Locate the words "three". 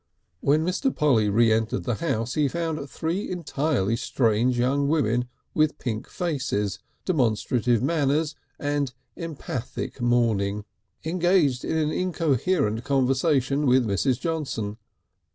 2.89-3.29